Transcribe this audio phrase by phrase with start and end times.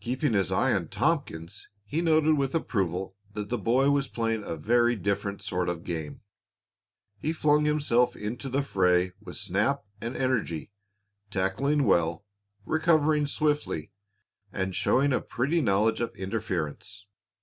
[0.00, 4.56] Keeping his eye on Tompkins, he noted with approval that the boy was playing a
[4.56, 6.22] very different sort of game.
[7.18, 10.70] He flung himself into the fray with snap and energy,
[11.30, 12.24] tackling well,
[12.64, 13.92] recovering swiftly,
[14.50, 17.06] and showing a pretty knowledge of interference.